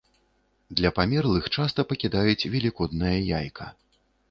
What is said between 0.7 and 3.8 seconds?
Для памерлых часта пакідаюць велікоднае яйка.